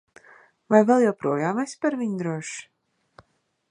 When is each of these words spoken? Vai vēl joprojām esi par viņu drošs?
Vai 0.73 0.79
vēl 0.91 1.05
joprojām 1.05 1.63
esi 1.67 1.79
par 1.87 2.01
viņu 2.03 2.19
drošs? 2.25 2.59